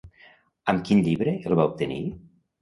[0.73, 2.01] Amb quin llibre el va obtenir?